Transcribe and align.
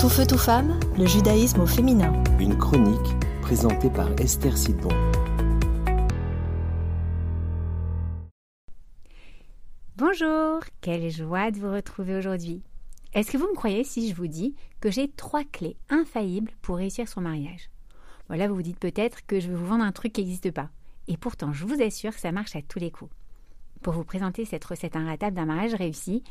Tout 0.00 0.08
feu, 0.08 0.24
tout 0.24 0.38
femme, 0.38 0.78
le 0.96 1.06
judaïsme 1.06 1.60
au 1.60 1.66
féminin. 1.66 2.12
Une 2.38 2.56
chronique 2.56 3.18
présentée 3.42 3.90
par 3.90 4.08
Esther 4.20 4.56
Sidbon. 4.56 4.90
Bonjour, 9.96 10.60
quelle 10.80 11.10
joie 11.10 11.50
de 11.50 11.58
vous 11.58 11.72
retrouver 11.72 12.16
aujourd'hui. 12.16 12.62
Est-ce 13.12 13.32
que 13.32 13.38
vous 13.38 13.48
me 13.48 13.56
croyez 13.56 13.82
si 13.82 14.08
je 14.08 14.14
vous 14.14 14.28
dis 14.28 14.54
que 14.80 14.88
j'ai 14.88 15.08
trois 15.08 15.42
clés 15.42 15.76
infaillibles 15.88 16.52
pour 16.62 16.76
réussir 16.76 17.08
son 17.08 17.20
mariage? 17.20 17.68
Voilà, 18.28 18.46
vous 18.46 18.54
vous 18.54 18.62
dites 18.62 18.78
peut-être 18.78 19.26
que 19.26 19.40
je 19.40 19.48
vais 19.48 19.56
vous 19.56 19.66
vendre 19.66 19.82
un 19.84 19.90
truc 19.90 20.12
qui 20.12 20.20
n'existe 20.20 20.52
pas. 20.52 20.70
Et 21.08 21.16
pourtant, 21.16 21.52
je 21.52 21.66
vous 21.66 21.82
assure 21.82 22.14
que 22.14 22.20
ça 22.20 22.30
marche 22.30 22.54
à 22.54 22.62
tous 22.62 22.78
les 22.78 22.92
coups. 22.92 23.10
Pour 23.82 23.94
vous 23.94 24.04
présenter 24.04 24.44
cette 24.44 24.64
recette 24.64 24.94
inratable 24.94 25.34
d'un 25.34 25.46
mariage 25.46 25.74
réussi, 25.74 26.22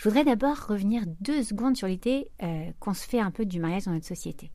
je 0.00 0.08
voudrais 0.08 0.24
d'abord 0.24 0.56
revenir 0.66 1.02
deux 1.20 1.42
secondes 1.42 1.76
sur 1.76 1.86
l'idée 1.86 2.30
euh, 2.42 2.70
qu'on 2.80 2.94
se 2.94 3.06
fait 3.06 3.20
un 3.20 3.30
peu 3.30 3.44
du 3.44 3.60
mariage 3.60 3.84
dans 3.84 3.92
notre 3.92 4.06
société. 4.06 4.50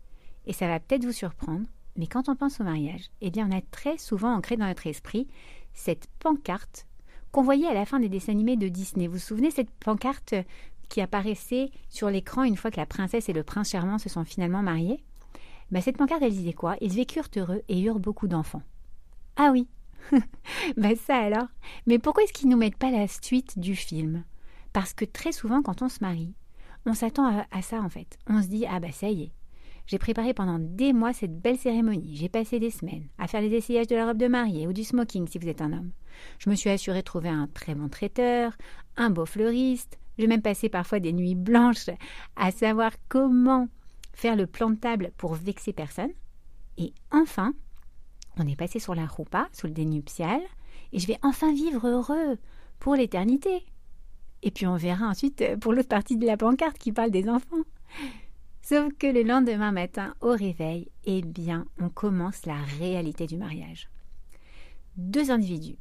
Et 0.47 0.53
ça 0.53 0.67
va 0.67 0.79
peut-être 0.79 1.05
vous 1.05 1.11
surprendre, 1.11 1.67
mais 1.95 2.07
quand 2.07 2.29
on 2.29 2.35
pense 2.35 2.59
au 2.59 2.63
mariage, 2.63 3.11
eh 3.21 3.29
bien 3.29 3.47
on 3.47 3.55
a 3.55 3.61
très 3.61 3.99
souvent 3.99 4.33
ancré 4.33 4.57
dans 4.57 4.65
notre 4.65 4.87
esprit 4.87 5.27
cette 5.75 6.07
pancarte 6.17 6.87
qu'on 7.31 7.43
voyait 7.43 7.67
à 7.67 7.75
la 7.75 7.85
fin 7.85 7.99
des 7.99 8.09
dessins 8.09 8.31
animés 8.31 8.57
de 8.57 8.67
Disney. 8.69 9.05
Vous 9.05 9.13
vous 9.13 9.19
souvenez 9.19 9.51
cette 9.51 9.69
pancarte 9.69 10.33
qui 10.89 10.99
apparaissait 10.99 11.69
sur 11.89 12.09
l'écran 12.09 12.41
une 12.41 12.57
fois 12.57 12.71
que 12.71 12.79
la 12.79 12.87
princesse 12.87 13.29
et 13.29 13.33
le 13.33 13.43
prince 13.43 13.69
charmant 13.69 13.99
se 13.99 14.09
sont 14.09 14.25
finalement 14.25 14.63
mariés? 14.63 15.03
Bah, 15.69 15.79
Cette 15.79 15.97
pancarte, 15.97 16.23
elle 16.23 16.33
disait 16.33 16.53
quoi? 16.53 16.75
Ils 16.81 16.95
vécurent 16.95 17.29
heureux 17.37 17.61
et 17.69 17.79
eurent 17.83 17.99
beaucoup 17.99 18.27
d'enfants. 18.27 18.63
Ah 19.35 19.51
oui 19.51 19.67
Bah 20.75 20.95
ça 20.95 21.17
alors? 21.17 21.49
Mais 21.85 21.99
pourquoi 21.99 22.23
est-ce 22.23 22.33
qu'ils 22.33 22.49
nous 22.49 22.57
mettent 22.57 22.79
pas 22.79 22.89
la 22.89 23.07
suite 23.07 23.59
du 23.59 23.75
film? 23.75 24.23
Parce 24.75 24.93
que 24.93 25.05
très 25.05 25.31
souvent, 25.31 25.61
quand 25.61 25.81
on 25.83 25.87
se 25.87 25.99
marie, 26.01 26.33
on 26.85 26.93
s'attend 26.93 27.45
à, 27.49 27.61
ça 27.61 27.79
en 27.79 27.87
fait. 27.87 28.19
On 28.27 28.41
se 28.41 28.47
dit 28.47 28.65
Ah 28.69 28.81
bah 28.81 28.91
ça 28.91 29.07
y 29.07 29.23
est, 29.23 29.31
j'ai 29.87 29.97
préparé 29.97 30.33
pendant 30.33 30.59
des 30.59 30.91
mois 30.91 31.13
cette 31.13 31.39
belle 31.39 31.57
cérémonie. 31.57 32.17
J'ai 32.17 32.27
passé 32.27 32.59
des 32.59 32.71
semaines 32.71 33.07
à 33.17 33.27
faire 33.27 33.39
les 33.39 33.53
essayages 33.53 33.87
de 33.87 33.95
la 33.95 34.05
robe 34.05 34.17
de 34.17 34.27
mariée 34.27 34.67
ou 34.67 34.73
du 34.73 34.83
smoking 34.83 35.29
si 35.29 35.37
vous 35.39 35.47
êtes 35.47 35.61
un 35.61 35.71
homme. 35.71 35.91
Je 36.39 36.49
me 36.49 36.55
suis 36.55 36.69
assuré 36.69 36.97
de 36.97 37.05
trouver 37.05 37.29
un 37.29 37.47
très 37.47 37.73
bon 37.73 37.87
traiteur, 37.87 38.51
un 38.97 39.11
beau 39.11 39.25
fleuriste. 39.25 39.97
J'ai 40.17 40.27
même 40.27 40.41
passé 40.41 40.67
parfois 40.67 40.99
des 40.99 41.13
nuits 41.13 41.35
blanches 41.35 41.89
à 42.35 42.51
savoir 42.51 42.91
comment 43.07 43.69
faire 44.11 44.35
le 44.35 44.45
plan 44.45 44.69
de 44.69 44.75
table 44.75 45.13
pour 45.15 45.35
vexer 45.35 45.71
personne. 45.71 46.11
Et 46.77 46.93
enfin, 47.11 47.53
on 48.35 48.45
est 48.45 48.57
passé 48.57 48.79
sur 48.79 48.93
la 48.93 49.05
roupa, 49.05 49.47
sous 49.53 49.67
le 49.67 49.73
dénuptial, 49.73 50.41
et 50.91 50.99
je 50.99 51.07
vais 51.07 51.19
enfin 51.21 51.53
vivre 51.53 51.87
heureux 51.87 52.37
pour 52.79 52.95
l'éternité. 52.95 53.63
Et 54.45 54.51
puis 54.51 54.67
on 54.67 54.77
verra 54.77 55.07
ensuite 55.07 55.41
euh, 55.41 55.57
pour 55.57 55.73
l'autre 55.73 55.89
partie 55.89 56.17
de 56.17 56.25
la 56.25 56.37
pancarte 56.37 56.77
qui 56.77 56.91
parle 56.91 57.09
des 57.09 57.27
enfants. 57.27 57.63
Sauf 58.61 58.93
que 58.97 59.07
le 59.07 59.23
lendemain 59.23 59.71
matin, 59.71 60.15
au 60.21 60.31
réveil, 60.31 60.89
eh 61.03 61.21
bien, 61.23 61.65
on 61.79 61.89
commence 61.89 62.45
la 62.45 62.61
réalité 62.79 63.25
du 63.25 63.37
mariage. 63.37 63.89
Deux 64.97 65.31
individus 65.31 65.77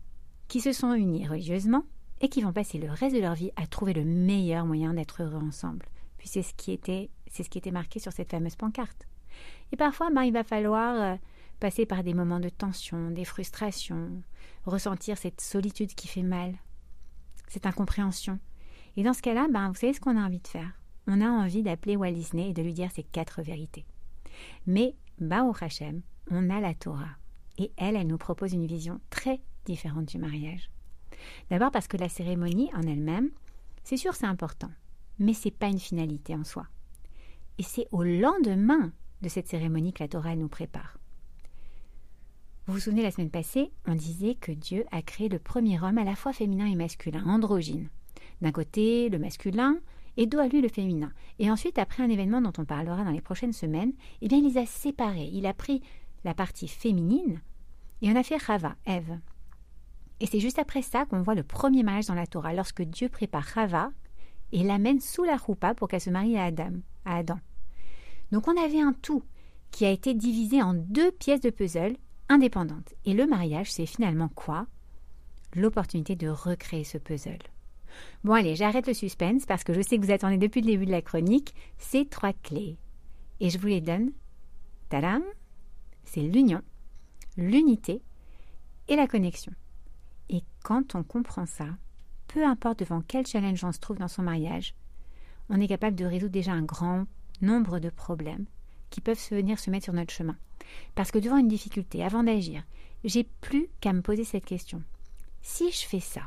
qui 0.48 0.60
se 0.60 0.72
sont 0.72 0.94
unis 0.94 1.28
religieusement 1.28 1.84
et 2.20 2.28
qui 2.28 2.42
vont 2.42 2.52
passer 2.52 2.78
le 2.78 2.90
reste 2.90 3.14
de 3.14 3.20
leur 3.20 3.34
vie 3.34 3.50
à 3.56 3.66
trouver 3.66 3.92
le 3.92 4.04
meilleur 4.04 4.66
moyen 4.66 4.94
d'être 4.94 5.22
heureux 5.22 5.42
ensemble. 5.42 5.86
Puis 6.16 6.28
c'est 6.28 6.42
ce 6.42 6.54
qui 6.54 6.72
était, 6.72 7.10
c'est 7.26 7.42
ce 7.42 7.50
qui 7.50 7.58
était 7.58 7.70
marqué 7.70 7.98
sur 8.00 8.12
cette 8.12 8.30
fameuse 8.30 8.56
pancarte. 8.56 9.06
Et 9.72 9.76
parfois, 9.76 10.10
ben, 10.10 10.22
il 10.22 10.32
va 10.32 10.44
falloir 10.44 11.00
euh, 11.00 11.16
passer 11.60 11.84
par 11.84 12.02
des 12.02 12.14
moments 12.14 12.40
de 12.40 12.48
tension, 12.48 13.10
des 13.10 13.24
frustrations, 13.24 14.22
ressentir 14.64 15.18
cette 15.18 15.40
solitude 15.40 15.94
qui 15.94 16.08
fait 16.08 16.22
mal, 16.22 16.54
cette 17.48 17.66
incompréhension, 17.66 18.38
et 18.96 19.02
dans 19.02 19.12
ce 19.12 19.22
cas-là, 19.22 19.48
ben, 19.52 19.68
vous 19.68 19.74
savez 19.74 19.92
ce 19.92 20.00
qu'on 20.00 20.16
a 20.16 20.24
envie 20.24 20.40
de 20.40 20.48
faire? 20.48 20.72
On 21.06 21.20
a 21.20 21.28
envie 21.28 21.62
d'appeler 21.62 21.96
Walt 21.96 22.12
Disney 22.12 22.50
et 22.50 22.54
de 22.54 22.62
lui 22.62 22.72
dire 22.72 22.90
ses 22.90 23.02
quatre 23.02 23.42
vérités. 23.42 23.84
Mais, 24.66 24.94
au 25.20 25.52
Hashem, 25.60 26.02
on 26.30 26.50
a 26.50 26.60
la 26.60 26.74
Torah. 26.74 27.16
Et 27.58 27.70
elle, 27.76 27.96
elle 27.96 28.06
nous 28.06 28.18
propose 28.18 28.52
une 28.52 28.66
vision 28.66 29.00
très 29.10 29.40
différente 29.64 30.06
du 30.06 30.18
mariage. 30.18 30.70
D'abord 31.50 31.70
parce 31.70 31.88
que 31.88 31.96
la 31.96 32.08
cérémonie 32.08 32.70
en 32.74 32.82
elle-même, 32.82 33.30
c'est 33.84 33.96
sûr, 33.96 34.14
c'est 34.14 34.26
important, 34.26 34.70
mais 35.18 35.34
c'est 35.34 35.50
pas 35.50 35.68
une 35.68 35.78
finalité 35.78 36.34
en 36.34 36.44
soi. 36.44 36.66
Et 37.58 37.62
c'est 37.62 37.86
au 37.92 38.02
lendemain 38.02 38.92
de 39.22 39.28
cette 39.28 39.48
cérémonie 39.48 39.92
que 39.92 40.02
la 40.02 40.08
Torah 40.08 40.34
nous 40.36 40.48
prépare. 40.48 40.98
Vous 42.66 42.74
vous 42.74 42.80
souvenez, 42.80 43.02
la 43.02 43.10
semaine 43.10 43.30
passée, 43.30 43.70
on 43.86 43.94
disait 43.94 44.34
que 44.34 44.50
Dieu 44.50 44.84
a 44.90 45.02
créé 45.02 45.28
le 45.28 45.38
premier 45.38 45.80
homme 45.80 45.98
à 45.98 46.04
la 46.04 46.16
fois 46.16 46.32
féminin 46.32 46.66
et 46.66 46.74
masculin, 46.74 47.24
androgyne. 47.26 47.88
D'un 48.44 48.52
côté, 48.52 49.08
le 49.08 49.18
masculin, 49.18 49.78
et 50.18 50.26
dos 50.26 50.38
à 50.38 50.48
lui 50.48 50.60
le 50.60 50.68
féminin. 50.68 51.10
Et 51.38 51.50
ensuite, 51.50 51.78
après 51.78 52.02
un 52.02 52.10
événement 52.10 52.42
dont 52.42 52.52
on 52.58 52.66
parlera 52.66 53.02
dans 53.02 53.10
les 53.10 53.22
prochaines 53.22 53.54
semaines, 53.54 53.94
eh 54.20 54.28
bien, 54.28 54.36
il 54.36 54.44
les 54.44 54.58
a 54.58 54.66
séparés. 54.66 55.30
Il 55.32 55.46
a 55.46 55.54
pris 55.54 55.80
la 56.24 56.34
partie 56.34 56.68
féminine 56.68 57.40
et 58.02 58.10
on 58.10 58.16
a 58.16 58.22
fait 58.22 58.36
Rava, 58.36 58.76
Ève. 58.84 59.18
Et 60.20 60.26
c'est 60.26 60.40
juste 60.40 60.58
après 60.58 60.82
ça 60.82 61.06
qu'on 61.06 61.22
voit 61.22 61.34
le 61.34 61.42
premier 61.42 61.82
mariage 61.82 62.06
dans 62.06 62.14
la 62.14 62.26
Torah, 62.26 62.52
lorsque 62.52 62.82
Dieu 62.82 63.08
prépare 63.08 63.44
Rava 63.44 63.90
et 64.52 64.62
l'amène 64.62 65.00
sous 65.00 65.24
la 65.24 65.38
roupa 65.38 65.74
pour 65.74 65.88
qu'elle 65.88 66.02
se 66.02 66.10
marie 66.10 66.36
à 66.36 66.44
Adam, 66.44 66.74
à 67.06 67.16
Adam. 67.16 67.38
Donc 68.30 68.46
on 68.46 68.62
avait 68.62 68.82
un 68.82 68.92
tout 68.92 69.22
qui 69.70 69.86
a 69.86 69.90
été 69.90 70.12
divisé 70.12 70.60
en 70.60 70.74
deux 70.74 71.12
pièces 71.12 71.40
de 71.40 71.48
puzzle 71.48 71.96
indépendantes. 72.28 72.92
Et 73.06 73.14
le 73.14 73.26
mariage, 73.26 73.72
c'est 73.72 73.86
finalement 73.86 74.28
quoi? 74.28 74.66
L'opportunité 75.54 76.14
de 76.14 76.28
recréer 76.28 76.84
ce 76.84 76.98
puzzle. 76.98 77.38
Bon 78.24 78.32
allez, 78.32 78.56
j'arrête 78.56 78.86
le 78.86 78.94
suspense 78.94 79.46
parce 79.46 79.64
que 79.64 79.72
je 79.72 79.82
sais 79.82 79.98
que 79.98 80.04
vous 80.04 80.12
attendez 80.12 80.38
depuis 80.38 80.60
le 80.60 80.66
début 80.66 80.86
de 80.86 80.90
la 80.90 81.02
chronique 81.02 81.54
ces 81.78 82.06
trois 82.06 82.32
clés. 82.32 82.76
Et 83.40 83.50
je 83.50 83.58
vous 83.58 83.66
les 83.66 83.80
donne. 83.80 84.12
Tadam 84.88 85.22
C'est 86.04 86.20
l'union, 86.20 86.62
l'unité 87.36 88.02
et 88.88 88.96
la 88.96 89.06
connexion. 89.06 89.52
Et 90.28 90.42
quand 90.62 90.94
on 90.94 91.02
comprend 91.02 91.46
ça, 91.46 91.66
peu 92.28 92.44
importe 92.44 92.80
devant 92.80 93.02
quel 93.02 93.26
challenge 93.26 93.64
on 93.64 93.72
se 93.72 93.78
trouve 93.78 93.98
dans 93.98 94.08
son 94.08 94.22
mariage, 94.22 94.74
on 95.48 95.60
est 95.60 95.68
capable 95.68 95.96
de 95.96 96.04
résoudre 96.04 96.32
déjà 96.32 96.52
un 96.52 96.62
grand 96.62 97.06
nombre 97.42 97.78
de 97.78 97.90
problèmes 97.90 98.46
qui 98.90 99.00
peuvent 99.00 99.20
venir 99.30 99.58
se 99.58 99.70
mettre 99.70 99.84
sur 99.84 99.92
notre 99.92 100.12
chemin. 100.12 100.36
Parce 100.94 101.10
que 101.10 101.18
devant 101.18 101.36
une 101.36 101.48
difficulté, 101.48 102.02
avant 102.02 102.22
d'agir, 102.22 102.62
j'ai 103.04 103.24
plus 103.24 103.68
qu'à 103.80 103.92
me 103.92 104.02
poser 104.02 104.24
cette 104.24 104.46
question. 104.46 104.82
Si 105.42 105.70
je 105.70 105.84
fais 105.84 106.00
ça, 106.00 106.22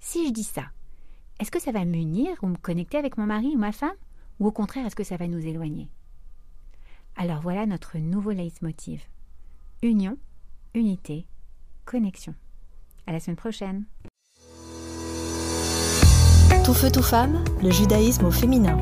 si 0.00 0.26
je 0.26 0.32
dis 0.32 0.44
ça, 0.44 0.66
est-ce 1.40 1.50
que 1.50 1.60
ça 1.60 1.72
va 1.72 1.84
m'unir 1.84 2.36
ou 2.42 2.46
me 2.46 2.56
connecter 2.56 2.96
avec 2.96 3.18
mon 3.18 3.26
mari 3.26 3.52
ou 3.54 3.58
ma 3.58 3.72
femme? 3.72 3.96
Ou 4.40 4.46
au 4.46 4.52
contraire, 4.52 4.86
est-ce 4.86 4.96
que 4.96 5.04
ça 5.04 5.16
va 5.16 5.26
nous 5.26 5.44
éloigner? 5.46 5.88
Alors 7.16 7.40
voilà 7.40 7.66
notre 7.66 7.98
nouveau 7.98 8.30
leitmotiv. 8.30 9.02
Union, 9.82 10.16
unité, 10.74 11.26
connexion. 11.84 12.34
À 13.06 13.12
la 13.12 13.20
semaine 13.20 13.36
prochaine. 13.36 13.84
Tout 16.64 16.74
feu, 16.74 16.90
tout 16.90 17.02
femme, 17.02 17.44
le 17.62 17.70
judaïsme 17.70 18.24
au 18.24 18.30
féminin. 18.30 18.78